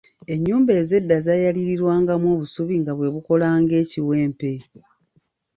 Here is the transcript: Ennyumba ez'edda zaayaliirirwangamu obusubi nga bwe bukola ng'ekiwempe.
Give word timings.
Ennyumba 0.33 0.71
ez'edda 0.81 1.15
zaayaliirirwangamu 1.25 2.27
obusubi 2.35 2.75
nga 2.81 2.93
bwe 2.97 3.07
bukola 3.13 3.47
ng'ekiwempe. 3.61 4.51